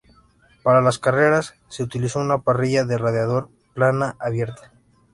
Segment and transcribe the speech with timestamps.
[0.63, 4.71] Para las carreras, se utilizó una parrilla de radiador plana abierta.